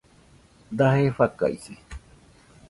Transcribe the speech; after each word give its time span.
Daje 0.77 1.11
fakaise 1.17 1.77